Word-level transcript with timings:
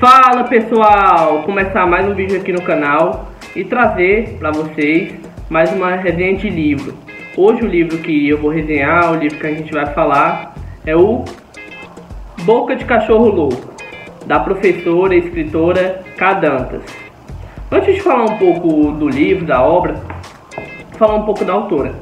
Fala 0.00 0.44
pessoal, 0.44 1.42
começar 1.42 1.86
mais 1.86 2.08
um 2.08 2.14
vídeo 2.14 2.40
aqui 2.40 2.50
no 2.54 2.62
canal 2.62 3.28
e 3.54 3.62
trazer 3.62 4.38
para 4.38 4.50
vocês 4.50 5.12
mais 5.50 5.70
uma 5.74 5.94
resenha 5.94 6.38
de 6.38 6.48
livro. 6.48 6.94
Hoje 7.36 7.62
o 7.62 7.68
livro 7.68 7.98
que 7.98 8.30
eu 8.30 8.38
vou 8.38 8.50
resenhar, 8.50 9.12
o 9.12 9.16
livro 9.16 9.38
que 9.38 9.46
a 9.46 9.52
gente 9.52 9.70
vai 9.70 9.84
falar 9.92 10.54
é 10.86 10.96
o 10.96 11.22
Boca 12.44 12.74
de 12.76 12.86
Cachorro 12.86 13.28
Louco, 13.28 13.74
da 14.24 14.40
professora 14.40 15.14
e 15.14 15.18
escritora 15.18 16.02
Cadantas. 16.16 16.82
Antes 17.70 17.96
de 17.96 18.00
falar 18.00 18.24
um 18.24 18.38
pouco 18.38 18.92
do 18.92 19.06
livro, 19.06 19.44
da 19.44 19.62
obra, 19.62 20.00
falar 20.96 21.16
um 21.16 21.24
pouco 21.26 21.44
da 21.44 21.52
autora. 21.52 21.92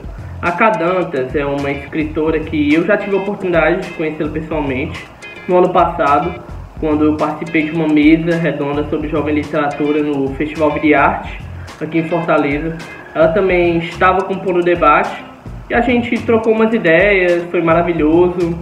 A 0.41 0.53
Cadantas 0.53 1.35
é 1.35 1.45
uma 1.45 1.73
escritora 1.73 2.39
que 2.39 2.73
eu 2.73 2.87
já 2.87 2.96
tive 2.96 3.17
a 3.17 3.19
oportunidade 3.19 3.89
de 3.89 3.95
conhecê-la 3.95 4.30
pessoalmente 4.30 5.05
no 5.49 5.59
ano 5.59 5.71
passado 5.71 6.58
quando 6.80 7.05
eu 7.05 7.16
participei 7.16 7.64
de 7.64 7.73
uma 7.73 7.88
mesa 7.88 8.37
redonda 8.37 8.84
sobre 8.88 9.09
jovem 9.09 9.34
literatura 9.34 10.02
no 10.02 10.28
Festival 10.34 10.78
de 10.78 10.95
Arte, 10.95 11.38
aqui 11.80 11.98
em 11.98 12.09
Fortaleza. 12.09 12.77
Ela 13.14 13.28
também 13.28 13.78
estava 13.78 14.23
compondo 14.23 14.60
o 14.60 14.62
debate 14.62 15.24
e 15.68 15.74
a 15.74 15.80
gente 15.80 16.16
trocou 16.23 16.52
umas 16.52 16.73
ideias, 16.73 17.42
foi 17.51 17.60
maravilhoso. 17.60 18.59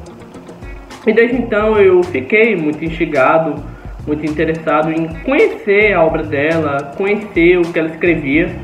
E 1.06 1.12
desde 1.12 1.36
então 1.36 1.78
eu 1.78 2.02
fiquei 2.02 2.56
muito 2.56 2.84
instigado, 2.84 3.62
muito 4.06 4.24
interessado 4.24 4.90
em 4.90 5.08
conhecer 5.22 5.92
a 5.92 6.02
obra 6.02 6.22
dela, 6.22 6.94
conhecer 6.96 7.58
o 7.58 7.62
que 7.62 7.78
ela 7.78 7.88
escrevia. 7.88 8.56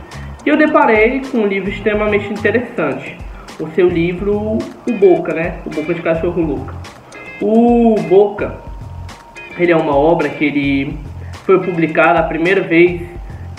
E 0.45 0.49
eu 0.49 0.57
deparei 0.57 1.21
com 1.31 1.39
um 1.39 1.47
livro 1.47 1.71
extremamente 1.71 2.33
interessante. 2.33 3.17
O 3.61 3.69
seu 3.75 3.87
livro, 3.87 4.59
O 4.89 4.93
Boca, 4.99 5.35
né? 5.35 5.59
O 5.65 5.71
Boca 5.71 5.95
de 5.95 6.01
Cachorro 6.01 6.43
Louca. 6.43 6.75
O 7.41 7.95
Boca 8.09 8.72
ele 9.59 9.73
é 9.73 9.77
uma 9.77 9.97
obra 9.97 10.29
que 10.29 10.45
ele 10.45 10.97
foi 11.45 11.61
publicada 11.61 12.21
a 12.21 12.23
primeira 12.23 12.63
vez 12.63 13.03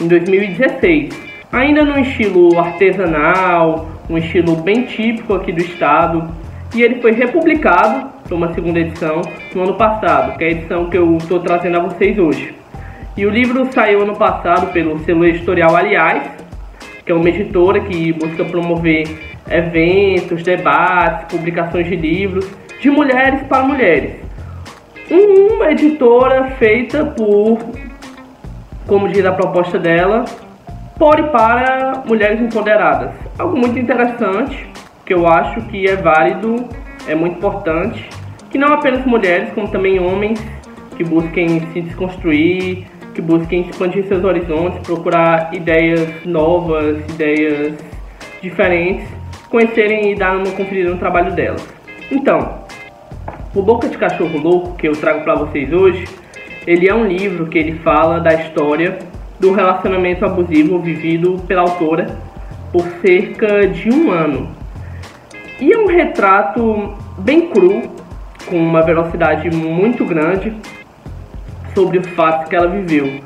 em 0.02 0.08
2016, 0.08 1.09
ainda 1.52 1.83
no 1.83 2.00
estilo 2.00 2.58
artesanal, 2.59 3.89
um 4.09 4.17
estilo 4.17 4.55
bem 4.55 4.83
típico 4.83 5.33
aqui 5.33 5.52
do 5.52 5.61
estado, 5.61 6.30
e 6.73 6.81
ele 6.81 6.95
foi 7.02 7.11
republicado 7.11 8.09
para 8.23 8.35
uma 8.35 8.53
segunda 8.53 8.80
edição 8.80 9.22
no 9.53 9.63
ano 9.63 9.75
passado, 9.75 10.38
que 10.38 10.44
é 10.44 10.47
a 10.47 10.52
edição 10.52 10.89
que 10.89 10.97
eu 10.97 11.17
estou 11.17 11.39
trazendo 11.39 11.77
a 11.77 11.81
vocês 11.81 12.17
hoje. 12.17 12.53
E 13.16 13.25
o 13.25 13.30
livro 13.30 13.72
saiu 13.72 14.02
ano 14.02 14.16
passado 14.16 14.73
pelo 14.73 14.97
selo 15.00 15.25
editorial 15.25 15.75
Aliás, 15.75 16.23
que 17.05 17.11
é 17.11 17.16
uma 17.16 17.30
editora 17.30 17.80
que 17.81 18.11
busca 18.13 18.44
promover 18.45 19.07
eventos, 19.52 20.41
debates, 20.41 21.25
publicações 21.25 21.88
de 21.88 21.95
livros 21.95 22.50
de 22.81 22.89
mulheres 22.89 23.44
para 23.44 23.63
mulheres 23.63 24.22
uma 25.09 25.72
editora 25.72 26.52
feita 26.58 27.06
por, 27.06 27.59
como 28.88 29.09
diz 29.09 29.26
a 29.26 29.32
proposta 29.32 29.78
dela, 29.78 30.26
por 30.98 31.20
e 31.20 31.23
para 31.23 32.04
mulheres 32.06 32.40
empoderadas. 32.40 33.12
Algo 33.38 33.58
muito 33.58 33.78
interessante, 33.78 34.68
que 35.06 35.14
eu 35.14 35.28
acho 35.28 35.62
que 35.68 35.88
é 35.88 35.96
válido, 35.96 36.68
é 37.08 37.16
muito 37.16 37.38
importante, 37.38 38.08
que 38.50 38.58
não 38.58 38.74
apenas 38.74 39.06
mulheres, 39.06 39.52
como 39.54 39.68
também 39.68 40.00
homens 40.00 40.40
que 40.96 41.04
busquem 41.04 41.59
se 41.72 41.81
desconstruir, 41.81 42.86
que 43.14 43.22
busquem 43.22 43.62
expandir 43.62 44.06
seus 44.06 44.24
horizontes, 44.24 44.80
procurar 44.86 45.54
ideias 45.54 46.26
novas, 46.26 46.98
ideias 47.09 47.74
diferentes, 48.42 49.08
conhecerem 49.50 50.12
e 50.12 50.16
dar 50.16 50.38
uma 50.38 50.52
conferida 50.52 50.90
no 50.90 50.98
trabalho 50.98 51.31
delas. 51.34 51.68
Então, 52.12 52.62
o 53.56 53.62
Boca 53.62 53.88
de 53.88 53.98
Cachorro 53.98 54.40
Louco, 54.40 54.76
que 54.76 54.88
eu 54.88 54.94
trago 54.94 55.23
para 55.23 55.36
vocês 55.36 55.72
hoje, 55.72 56.08
ele 56.66 56.90
é 56.90 56.96
um 56.96 57.06
livro 57.06 57.46
que 57.46 57.58
ele 57.58 57.78
fala 57.80 58.20
da 58.20 58.34
história 58.34 58.98
do 59.40 59.52
relacionamento 59.52 60.25
abusivo 60.25 60.80
vivido 60.80 61.40
pela 61.47 61.62
autora 61.62 62.18
por 62.72 62.81
cerca 63.02 63.68
de 63.68 63.92
um 63.92 64.09
ano. 64.09 64.50
E 65.59 65.72
é 65.72 65.78
um 65.78 65.86
retrato 65.86 66.96
bem 67.19 67.50
cru, 67.50 67.84
com 68.47 68.58
uma 68.58 68.81
velocidade 68.81 69.56
muito 69.56 70.03
grande, 70.03 70.52
sobre 71.75 72.00
os 72.00 72.08
fatos 72.09 72.50
que 72.50 72.56
ela 72.56 72.68
viveu. 72.68 73.22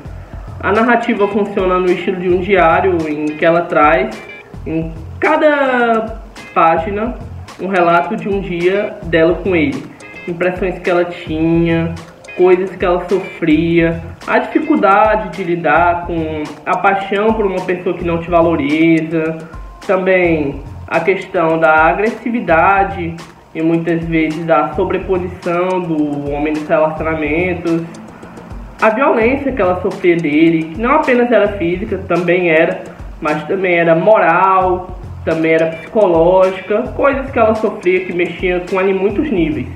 A 0.60 0.72
narrativa 0.72 1.26
funciona 1.28 1.78
no 1.78 1.86
estilo 1.86 2.18
de 2.18 2.28
um 2.28 2.40
diário 2.40 2.98
em 3.08 3.26
que 3.26 3.44
ela 3.46 3.62
traz 3.62 4.14
em 4.66 4.92
cada 5.18 6.20
página 6.52 7.14
um 7.58 7.66
relato 7.66 8.14
de 8.14 8.28
um 8.28 8.40
dia 8.40 8.96
dela 9.04 9.34
com 9.36 9.56
ele 9.56 9.97
impressões 10.30 10.78
que 10.78 10.90
ela 10.90 11.04
tinha, 11.04 11.94
coisas 12.36 12.74
que 12.76 12.84
ela 12.84 13.06
sofria, 13.08 14.00
a 14.26 14.38
dificuldade 14.38 15.36
de 15.36 15.42
lidar 15.42 16.06
com 16.06 16.44
a 16.64 16.76
paixão 16.76 17.32
por 17.32 17.44
uma 17.44 17.60
pessoa 17.62 17.96
que 17.96 18.04
não 18.04 18.18
te 18.18 18.30
valoriza, 18.30 19.38
também 19.86 20.62
a 20.86 21.00
questão 21.00 21.58
da 21.58 21.74
agressividade 21.86 23.14
e 23.54 23.60
muitas 23.60 24.04
vezes 24.04 24.44
da 24.46 24.72
sobreposição 24.74 25.80
do 25.80 26.30
homem 26.30 26.52
nos 26.52 26.66
relacionamentos, 26.68 27.82
a 28.80 28.90
violência 28.90 29.50
que 29.50 29.60
ela 29.60 29.80
sofria 29.82 30.16
dele, 30.16 30.70
que 30.74 30.80
não 30.80 30.92
apenas 30.92 31.32
era 31.32 31.48
física, 31.58 31.98
também 32.06 32.50
era, 32.50 32.84
mas 33.20 33.42
também 33.48 33.74
era 33.74 33.96
moral, 33.96 34.96
também 35.24 35.54
era 35.54 35.66
psicológica, 35.66 36.82
coisas 36.94 37.28
que 37.30 37.38
ela 37.38 37.56
sofria 37.56 38.04
que 38.04 38.12
mexiam 38.12 38.60
com 38.60 38.78
ela 38.78 38.88
em 38.88 38.94
muitos 38.94 39.28
níveis 39.28 39.66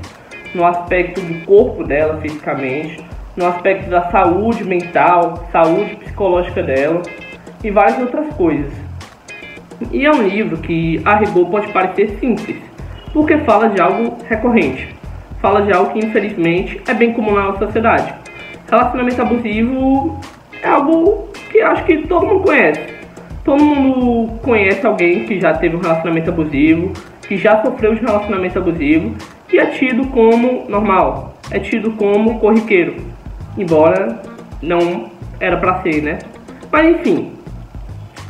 no 0.55 0.65
aspecto 0.65 1.21
do 1.21 1.45
corpo 1.47 1.85
dela 1.85 2.21
fisicamente, 2.21 3.05
no 3.37 3.47
aspecto 3.47 3.89
da 3.89 4.11
saúde 4.11 4.65
mental, 4.65 5.49
saúde 5.51 5.97
psicológica 5.97 6.63
dela 6.63 7.03
e 7.65 7.71
várias 7.71 7.99
outras 7.99 8.35
coisas. 8.35 8.73
E 9.91 10.05
é 10.05 10.11
um 10.11 10.23
livro 10.23 10.59
que 10.59 11.01
a 11.05 11.17
rigor 11.17 11.47
pode 11.49 11.73
parecer 11.73 12.19
simples, 12.21 12.57
porque 13.13 13.39
fala 13.39 13.69
de 13.69 13.81
algo 13.81 14.19
recorrente, 14.29 14.95
fala 15.41 15.63
de 15.63 15.73
algo 15.73 15.93
que 15.93 15.99
infelizmente 15.99 16.81
é 16.87 16.95
bem 16.95 17.13
comum 17.13 17.35
na 17.35 17.45
nossa 17.45 17.67
sociedade. 17.67 18.15
Relacionamento 18.71 19.21
abusivo 19.21 20.21
é 20.63 20.69
algo 20.69 21.29
que 21.51 21.61
acho 21.61 21.85
que 21.85 22.07
todo 22.07 22.27
mundo 22.27 22.45
conhece. 22.45 22.81
Todo 23.45 23.63
mundo 23.63 24.39
conhece 24.41 24.87
alguém 24.87 25.25
que 25.25 25.41
já 25.41 25.53
teve 25.55 25.77
um 25.77 25.81
relacionamento 25.81 26.31
abusivo, 26.31 26.93
que 27.27 27.37
já 27.37 27.61
sofreu 27.61 27.95
de 27.95 28.03
um 28.03 28.07
relacionamento 28.07 28.59
abusivo 28.59 29.15
e 29.53 29.59
é 29.59 29.67
tido 29.67 30.07
como 30.09 30.65
normal, 30.69 31.37
é 31.51 31.59
tido 31.59 31.93
como 31.93 32.39
corriqueiro, 32.39 32.97
embora 33.57 34.23
não 34.63 35.11
era 35.39 35.57
para 35.57 35.83
ser, 35.83 36.03
né? 36.03 36.19
Mas 36.71 36.97
enfim, 36.97 37.33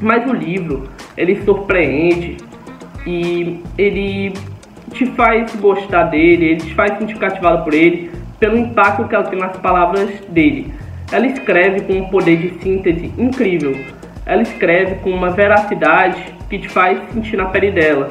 mas 0.00 0.28
o 0.28 0.34
livro 0.34 0.88
ele 1.16 1.42
surpreende 1.44 2.38
e 3.06 3.62
ele 3.78 4.32
te 4.92 5.06
faz 5.06 5.54
gostar 5.56 6.04
dele, 6.04 6.46
ele 6.46 6.60
te 6.60 6.74
faz 6.74 6.98
sentir 6.98 7.16
cativado 7.18 7.62
por 7.64 7.72
ele 7.72 8.10
pelo 8.40 8.58
impacto 8.58 9.06
que 9.06 9.14
ela 9.14 9.24
tem 9.24 9.38
nas 9.38 9.56
palavras 9.58 10.10
dele. 10.28 10.74
Ela 11.12 11.26
escreve 11.26 11.82
com 11.82 11.92
um 11.92 12.08
poder 12.08 12.36
de 12.36 12.62
síntese 12.62 13.12
incrível. 13.16 13.76
Ela 14.26 14.42
escreve 14.42 14.96
com 14.96 15.10
uma 15.10 15.30
veracidade 15.30 16.34
que 16.50 16.58
te 16.58 16.68
faz 16.68 16.98
sentir 17.12 17.36
na 17.36 17.46
pele 17.46 17.70
dela 17.70 18.10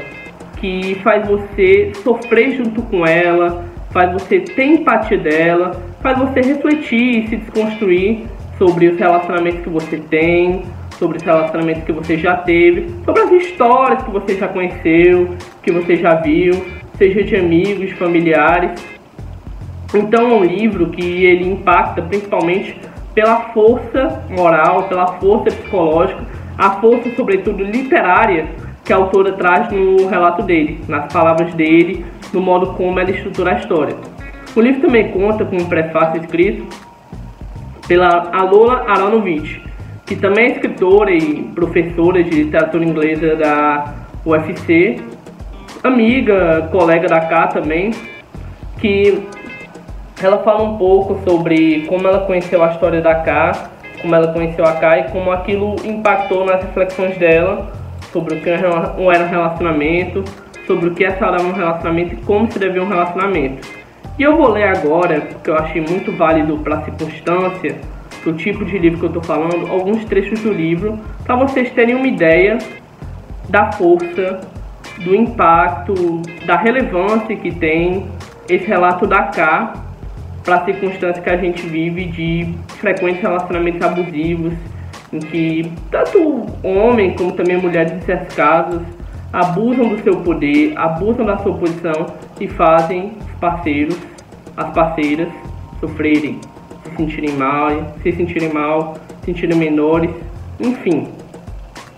que 0.62 0.96
faz 1.04 1.28
você 1.28 1.92
sofrer 2.04 2.56
junto 2.56 2.84
com 2.84 3.06
ela, 3.06 3.66
faz 3.90 4.14
você 4.14 4.40
ter 4.40 4.66
empatia 4.66 5.18
dela, 5.18 5.72
faz 6.02 6.20
você 6.20 6.40
refletir 6.42 7.26
e 7.26 7.28
se 7.28 7.36
desconstruir 7.38 8.26
sobre 8.60 8.88
os 8.88 9.00
relacionamentos 9.00 9.62
que 9.62 9.70
você 9.70 9.98
tem, 9.98 10.62
sobre 11.00 11.18
os 11.18 11.24
relacionamentos 11.24 11.84
que 11.84 11.92
você 11.92 12.16
já 12.16 12.38
teve, 12.38 12.92
sobre 13.04 13.24
as 13.24 13.32
histórias 13.32 14.04
que 14.04 14.12
você 14.12 14.36
já 14.36 14.48
conheceu, 14.48 15.36
que 15.64 15.72
você 15.72 15.96
já 15.96 16.14
viu, 16.16 16.64
seja 16.96 17.24
de 17.24 17.36
amigos, 17.36 17.92
familiares. 17.94 18.80
Então 19.96 20.30
é 20.30 20.34
um 20.36 20.44
livro 20.44 20.92
que 20.92 21.26
ele 21.26 21.50
impacta 21.50 22.04
principalmente 22.04 22.80
pela 23.16 23.50
força 23.50 24.24
moral, 24.30 24.84
pela 24.84 25.08
força 25.20 25.46
psicológica, 25.56 26.24
a 26.56 26.70
força 26.80 27.10
sobretudo 27.16 27.64
literária 27.64 28.48
que 28.84 28.92
a 28.92 28.96
autora 28.96 29.34
traz 29.34 29.72
no 29.72 30.08
relato 30.08 30.44
dele, 30.44 30.84
nas 30.88 31.12
palavras 31.12 31.54
dele, 31.54 32.06
no 32.34 32.42
modo 32.42 32.74
como 32.74 33.00
ela 33.00 33.12
estrutura 33.12 33.54
a 33.54 33.60
história. 33.60 33.96
O 34.56 34.62
livro 34.62 34.82
também 34.82 35.12
conta 35.12 35.46
com 35.46 35.56
um 35.56 35.66
prefácio 35.66 36.22
escrito 36.22 36.66
pela 37.88 38.30
Alola 38.34 38.86
Aronovich, 38.88 39.62
que 40.06 40.16
também 40.16 40.46
é 40.46 40.52
escritora 40.52 41.12
e 41.12 41.44
professora 41.56 42.24
de 42.24 42.44
literatura 42.44 42.84
inglesa 42.84 43.36
da 43.36 43.94
UFC, 44.26 45.00
amiga, 45.84 46.68
colega 46.72 47.08
da 47.08 47.22
K 47.22 47.48
também, 47.48 47.92
que 48.80 49.24
ela 50.22 50.40
fala 50.40 50.64
um 50.64 50.78
pouco 50.78 51.20
sobre 51.24 51.86
como 51.88 52.08
ela 52.08 52.26
conheceu 52.26 52.64
a 52.64 52.72
história 52.72 53.02
da 53.02 53.16
K, 53.16 53.70
como 54.02 54.16
ela 54.16 54.34
conheceu 54.34 54.66
a 54.66 54.74
K 54.74 55.00
e 55.00 55.04
como 55.12 55.32
aquilo 55.32 55.76
impactou 55.86 56.46
nas 56.46 56.62
reflexões 56.62 57.18
dela 57.18 57.81
sobre 58.12 58.36
o 58.36 58.42
que 58.42 58.50
era 58.50 58.94
um 58.98 59.08
relacionamento, 59.08 60.24
sobre 60.68 60.90
o 60.90 60.94
que 60.94 61.04
é 61.04 61.12
saudável 61.12 61.48
um 61.48 61.54
relacionamento 61.54 62.14
e 62.14 62.18
como 62.18 62.52
se 62.52 62.60
deve 62.60 62.80
um 62.80 62.88
relacionamento. 62.88 63.68
E 64.18 64.24
eu 64.24 64.38
vou 64.38 64.50
ler 64.50 64.68
agora, 64.68 65.22
porque 65.22 65.50
eu 65.50 65.58
achei 65.58 65.82
muito 65.82 66.12
válido 66.12 66.58
para 66.60 66.78
a 66.78 66.82
circunstância, 66.84 67.78
para 68.22 68.32
o 68.32 68.36
tipo 68.36 68.64
de 68.64 68.78
livro 68.78 69.00
que 69.00 69.06
eu 69.06 69.08
estou 69.08 69.24
falando, 69.24 69.68
alguns 69.68 70.06
trechos 70.06 70.42
do 70.42 70.52
livro, 70.52 71.00
para 71.24 71.36
vocês 71.36 71.72
terem 71.72 71.96
uma 71.96 72.08
ideia 72.08 72.58
da 73.50 73.72
força, 73.72 74.42
do 75.00 75.16
impacto, 75.16 76.22
da 76.46 76.56
relevância 76.56 77.36
que 77.36 77.52
tem 77.52 78.08
esse 78.48 78.66
relato 78.66 79.08
da 79.08 79.24
K 79.24 79.74
para 80.44 80.56
a 80.56 80.66
circunstância 80.66 81.22
que 81.22 81.30
a 81.30 81.38
gente 81.38 81.66
vive 81.66 82.06
de 82.06 82.54
frequentes 82.80 83.22
relacionamentos 83.22 83.82
abusivos, 83.82 84.54
em 85.12 85.20
que 85.20 85.72
tanto 85.90 86.46
homem 86.64 87.14
como 87.16 87.34
também 87.34 87.58
mulheres 87.58 87.92
em 87.92 88.02
certos 88.02 88.36
casos 88.36 88.82
abusam 89.32 89.90
do 89.90 90.04
seu 90.04 90.18
poder, 90.18 90.74
abusam 90.78 91.26
da 91.26 91.38
sua 91.38 91.54
posição 91.54 92.08
e 92.40 92.48
fazem 92.48 93.14
os 93.20 93.40
parceiros, 93.40 93.98
as 94.58 94.70
parceiras 94.72 95.30
sofrerem, 95.80 96.40
se 96.84 96.96
sentirem 96.96 97.36
mal, 97.36 97.70
se 98.02 98.12
sentirem 98.12 98.54
mal, 98.54 98.96
se 99.20 99.26
sentirem 99.28 99.58
menores, 99.58 100.12
enfim. 100.60 101.08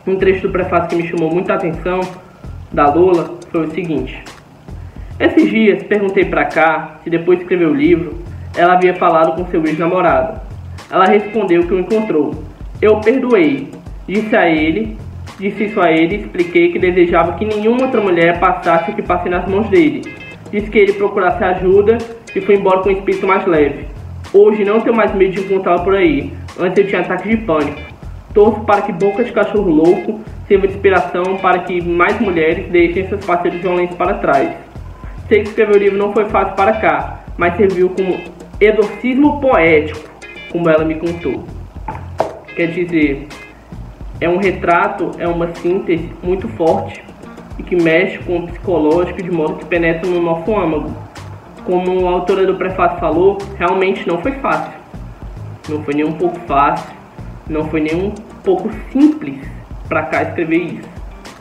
Um 0.06 0.16
trecho 0.16 0.48
do 0.48 0.52
prefácio 0.52 0.90
que 0.90 0.96
me 0.96 1.08
chamou 1.08 1.32
muita 1.32 1.54
atenção 1.54 2.02
da 2.72 2.94
Lola 2.94 3.38
foi 3.52 3.66
o 3.66 3.72
seguinte: 3.72 4.22
Esses 5.20 5.50
dias 5.50 5.84
perguntei 5.84 6.26
para 6.26 6.46
cá 6.46 6.98
se 7.04 7.10
depois 7.10 7.38
de 7.38 7.46
escrever 7.46 7.68
o 7.68 7.74
livro 7.74 8.24
ela 8.56 8.74
havia 8.74 8.94
falado 8.96 9.36
com 9.36 9.50
seu 9.50 9.66
ex-namorado. 9.66 10.40
Ela 10.92 11.06
respondeu 11.06 11.66
que 11.66 11.74
o 11.74 11.80
encontrou. 11.80 12.36
Eu 12.84 13.00
perdoei. 13.00 13.70
Disse 14.06 14.36
a 14.36 14.50
ele, 14.50 14.98
disse 15.40 15.64
isso 15.64 15.80
a 15.80 15.90
ele, 15.90 16.18
expliquei 16.18 16.70
que 16.70 16.78
desejava 16.78 17.32
que 17.38 17.46
nenhuma 17.46 17.84
outra 17.84 18.02
mulher 18.02 18.42
passasse 18.42 18.92
o 18.92 18.94
que 18.94 19.02
passei 19.02 19.32
nas 19.32 19.48
mãos 19.48 19.70
dele. 19.70 20.02
Disse 20.52 20.70
que 20.70 20.80
ele 20.80 20.92
procurasse 20.92 21.42
ajuda 21.46 21.98
e 22.36 22.42
foi 22.42 22.56
embora 22.56 22.82
com 22.82 22.90
um 22.90 22.92
espírito 22.92 23.26
mais 23.26 23.46
leve. 23.46 23.86
Hoje 24.34 24.66
não 24.66 24.82
tenho 24.82 24.98
mais 24.98 25.16
medo 25.16 25.32
de 25.32 25.40
encontrá-la 25.40 25.82
por 25.82 25.96
aí. 25.96 26.34
Antes 26.60 26.80
eu 26.80 26.88
tinha 26.90 27.00
ataques 27.00 27.32
de 27.32 27.38
pânico. 27.38 27.80
Torço 28.34 28.60
para 28.66 28.82
que 28.82 28.92
Boca 28.92 29.24
de 29.24 29.32
Cachorro 29.32 29.72
Louco 29.72 30.20
sirva 30.46 30.68
de 30.68 30.74
inspiração 30.74 31.38
para 31.38 31.60
que 31.60 31.82
mais 31.82 32.20
mulheres 32.20 32.70
deixem 32.70 33.08
seus 33.08 33.26
parceiros 33.26 33.62
violentos 33.62 33.96
para 33.96 34.16
trás. 34.16 34.58
Sei 35.30 35.40
que 35.40 35.48
escrever 35.48 35.78
o 35.78 35.80
livro 35.80 35.98
não 35.98 36.12
foi 36.12 36.26
fácil 36.26 36.54
para 36.54 36.74
cá, 36.74 37.24
mas 37.38 37.56
serviu 37.56 37.92
como 37.92 38.20
exorcismo 38.60 39.40
poético, 39.40 40.02
como 40.52 40.70
ela 40.70 40.84
me 40.84 40.96
contou. 40.96 41.46
Quer 42.56 42.68
dizer, 42.68 43.28
é 44.22 44.30
um 44.30 44.38
retrato, 44.38 45.12
é 45.18 45.28
uma 45.28 45.54
síntese 45.56 46.10
muito 46.22 46.48
forte 46.50 47.04
e 47.58 47.64
que 47.64 47.76
mexe 47.76 48.20
com 48.20 48.38
o 48.38 48.48
psicológico 48.48 49.22
de 49.24 49.32
modo 49.32 49.56
que 49.56 49.66
penetra 49.66 50.10
no 50.10 50.22
nosso 50.22 50.56
âmago. 50.56 50.96
Como 51.66 52.08
a 52.08 52.12
autora 52.12 52.46
do 52.46 52.56
prefácio 52.56 53.00
falou, 53.00 53.38
realmente 53.58 54.08
não 54.08 54.22
foi 54.22 54.34
fácil. 54.34 54.74
Não 55.68 55.82
foi 55.84 55.96
nem 55.96 56.06
um 56.06 56.14
pouco 56.14 56.40
fácil, 56.42 56.94
não 57.50 57.66
foi 57.70 57.82
nem 57.82 57.96
um 57.96 58.12
pouco 58.44 58.70
simples 58.92 59.40
para 59.88 60.04
cá 60.04 60.24
escrever 60.24 60.58
isso. 60.58 60.90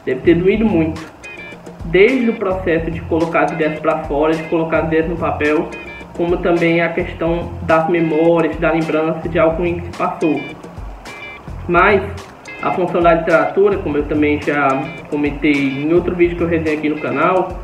Deve 0.06 0.20
ter 0.22 0.34
doído 0.36 0.64
muito. 0.64 1.12
Desde 1.84 2.30
o 2.30 2.34
processo 2.34 2.90
de 2.90 3.00
colocar 3.02 3.44
as 3.44 3.52
ideias 3.52 3.78
para 3.80 4.04
fora, 4.04 4.34
de 4.34 4.42
colocar 4.44 4.78
as 4.78 4.86
ideias 4.86 5.08
no 5.08 5.16
papel, 5.16 5.68
como 6.16 6.36
também 6.38 6.80
a 6.80 6.88
questão 6.88 7.50
das 7.62 7.88
memórias, 7.88 8.56
da 8.56 8.70
lembrança 8.70 9.28
de 9.28 9.38
algo 9.38 9.64
em 9.64 9.80
que 9.80 9.86
se 9.86 9.98
passou. 9.98 10.40
Mas 11.72 12.02
a 12.60 12.70
função 12.72 13.00
da 13.00 13.14
literatura, 13.14 13.78
como 13.78 13.96
eu 13.96 14.04
também 14.04 14.38
já 14.42 14.68
comentei 15.08 15.54
em 15.54 15.90
outro 15.94 16.14
vídeo 16.14 16.36
que 16.36 16.42
eu 16.42 16.46
resenhei 16.46 16.76
aqui 16.76 16.88
no 16.90 17.00
canal, 17.00 17.58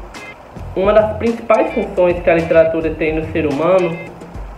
uma 0.74 0.94
das 0.94 1.18
principais 1.18 1.74
funções 1.74 2.18
que 2.18 2.30
a 2.30 2.34
literatura 2.36 2.88
tem 2.94 3.14
no 3.14 3.30
ser 3.32 3.46
humano 3.46 3.94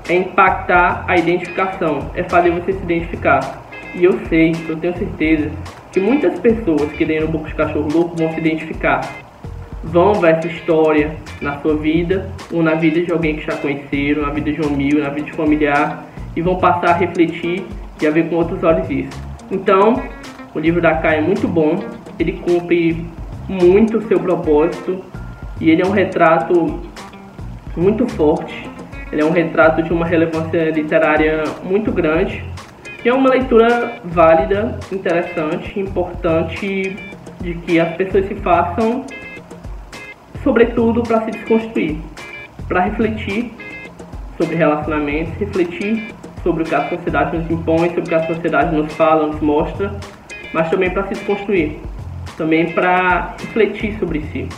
é 0.09 0.15
impactar 0.15 1.05
a 1.09 1.17
identificação, 1.17 2.13
é 2.15 2.23
fazer 2.23 2.53
você 2.53 2.75
se 2.75 2.79
identificar. 2.85 3.65
E 3.93 4.05
eu 4.05 4.21
sei, 4.29 4.55
eu 4.69 4.77
tenho 4.77 4.97
certeza, 4.97 5.51
que 5.91 5.99
muitas 5.99 6.39
pessoas 6.39 6.93
que 6.93 7.05
leem 7.05 7.25
o 7.25 7.29
Book 7.29 7.49
de 7.49 7.55
Cachorro 7.57 7.89
Louco 7.93 8.17
vão 8.17 8.33
se 8.33 8.39
identificar 8.39 9.01
vão 9.83 10.13
ver 10.13 10.35
essa 10.35 10.47
história 10.47 11.17
na 11.41 11.59
sua 11.61 11.75
vida 11.75 12.31
ou 12.53 12.63
na 12.63 12.75
vida 12.75 13.01
de 13.03 13.11
alguém 13.11 13.35
que 13.35 13.47
já 13.47 13.57
conheceram, 13.57 14.23
na 14.23 14.31
vida 14.31 14.53
de 14.53 14.61
um 14.61 14.75
amigo, 14.75 15.01
na 15.01 15.09
vida 15.09 15.27
de 15.27 15.33
familiar 15.33 16.05
e 16.37 16.43
vão 16.43 16.57
passar 16.57 16.91
a 16.91 16.93
refletir 16.93 17.65
e 18.01 18.07
a 18.07 18.11
ver 18.11 18.29
com 18.29 18.37
outros 18.37 18.63
olhos 18.63 18.89
isso. 18.91 19.30
Então, 19.51 20.03
o 20.55 20.59
livro 20.59 20.81
da 20.81 20.95
Kai 20.95 21.19
é 21.19 21.21
muito 21.21 21.49
bom, 21.49 21.77
ele 22.19 22.33
cumpre 22.33 23.07
muito 23.49 23.99
o 23.99 24.03
seu 24.03 24.21
propósito 24.21 25.05
e 25.61 25.71
ele 25.71 25.83
é 25.83 25.87
um 25.87 25.91
retrato 25.91 26.81
muito 27.77 28.07
forte, 28.09 28.69
ele 29.11 29.23
é 29.23 29.25
um 29.25 29.33
retrato 29.33 29.83
de 29.83 29.93
uma 29.93 30.07
relevância 30.07 30.71
literária 30.71 31.45
muito 31.63 31.91
grande. 31.91 32.45
E 33.05 33.09
é 33.09 33.15
uma 33.15 33.31
leitura 33.31 33.99
válida, 34.05 34.79
interessante, 34.93 35.81
importante 35.81 36.97
de 37.41 37.55
que 37.55 37.81
as 37.81 37.97
pessoas 37.97 38.27
se 38.27 38.35
façam 38.35 39.05
sobretudo 40.43 41.03
para 41.03 41.25
se 41.25 41.31
desconstruir, 41.33 41.99
para 42.69 42.81
refletir 42.81 43.53
sobre 44.37 44.57
relacionamentos, 44.57 45.35
refletir 45.35 46.15
sobre 46.43 46.63
o 46.63 46.67
que 46.67 46.75
a 46.75 46.89
sociedade 46.89 47.37
nos 47.37 47.51
impõe, 47.51 47.89
sobre 47.89 48.01
o 48.01 48.05
que 48.05 48.15
a 48.15 48.27
sociedade 48.27 48.75
nos 48.75 48.93
fala, 48.95 49.27
nos 49.27 49.41
mostra, 49.41 49.93
mas 50.53 50.71
também 50.71 50.91
para 50.91 51.05
se 51.05 51.15
desconstruir, 51.15 51.77
também 52.37 52.73
para 52.73 53.35
refletir 53.39 53.99
sobre 53.99 54.23
si. 54.33 54.49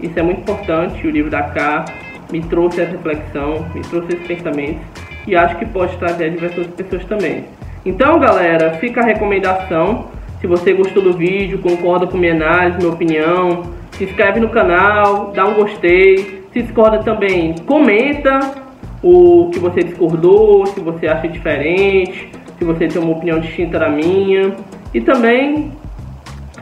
Isso 0.00 0.18
é 0.18 0.22
muito 0.22 0.40
importante, 0.40 1.06
o 1.06 1.10
livro 1.10 1.30
da 1.30 1.42
K 1.42 1.84
me 2.30 2.42
trouxe 2.42 2.80
essa 2.80 2.92
reflexão, 2.92 3.66
me 3.74 3.80
trouxe 3.82 4.14
esses 4.14 4.26
pensamentos 4.26 4.82
e 5.26 5.34
acho 5.34 5.56
que 5.56 5.66
pode 5.66 5.96
trazer 5.96 6.26
a 6.26 6.28
diversas 6.28 6.66
pessoas 6.68 7.04
também. 7.04 7.44
Então, 7.86 8.18
galera, 8.18 8.74
fica 8.74 9.00
a 9.00 9.04
recomendação. 9.04 10.06
Se 10.40 10.46
você 10.46 10.72
gostou 10.72 11.02
do 11.02 11.12
vídeo, 11.12 11.58
concorda 11.58 12.06
com 12.06 12.16
minha 12.16 12.34
análise, 12.34 12.78
minha 12.78 12.90
opinião, 12.90 13.62
se 13.92 14.04
inscreve 14.04 14.40
no 14.40 14.48
canal, 14.48 15.32
dá 15.34 15.46
um 15.46 15.54
gostei. 15.54 16.44
Se 16.52 16.62
discorda 16.62 16.98
também, 16.98 17.54
comenta 17.66 18.63
o 19.04 19.50
que 19.52 19.58
você 19.58 19.82
discordou, 19.82 20.64
se 20.66 20.80
você 20.80 21.06
acha 21.06 21.28
diferente, 21.28 22.30
se 22.58 22.64
você 22.64 22.88
tem 22.88 23.02
uma 23.02 23.12
opinião 23.12 23.38
distinta 23.38 23.78
da 23.78 23.90
minha. 23.90 24.56
E 24.94 25.00
também, 25.02 25.72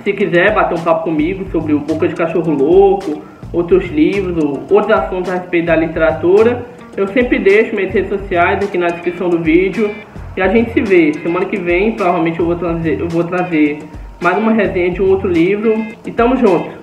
se 0.03 0.12
quiser 0.12 0.53
bater 0.53 0.77
um 0.77 0.83
papo 0.83 1.05
comigo 1.05 1.47
sobre 1.53 1.73
o 1.73 1.79
Boca 1.79 2.09
de 2.09 2.17
Cachorro 2.17 2.53
Louco, 2.53 3.23
outros 3.53 3.89
livros, 3.89 4.43
ou 4.43 4.61
outros 4.69 4.91
assuntos 4.91 5.31
a 5.31 5.37
respeito 5.37 5.67
da 5.67 5.77
literatura, 5.77 6.67
eu 6.97 7.06
sempre 7.09 7.39
deixo 7.39 7.77
minhas 7.77 7.94
redes 7.94 8.11
sociais 8.11 8.65
aqui 8.65 8.77
na 8.77 8.89
descrição 8.89 9.31
do 9.31 9.39
vídeo. 9.39 9.94
E 10.37 10.43
a 10.43 10.49
gente 10.49 10.72
se 10.72 10.81
vê. 10.81 11.13
Semana 11.22 11.44
que 11.44 11.56
vem, 11.56 11.93
provavelmente 11.93 12.41
eu 12.41 12.46
vou 12.46 12.56
trazer, 12.56 12.99
eu 12.99 13.08
vou 13.08 13.22
trazer 13.22 13.79
mais 14.20 14.37
uma 14.37 14.51
resenha 14.51 14.91
de 14.91 15.01
um 15.01 15.08
outro 15.08 15.29
livro. 15.29 15.75
E 16.05 16.11
tamo 16.11 16.37
junto! 16.37 16.81